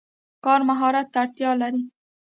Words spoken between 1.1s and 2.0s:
ته اړتیا لري.